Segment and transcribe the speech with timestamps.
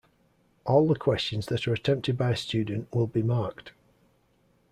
[0.65, 3.71] All the questions that are attempted by a student will be marked.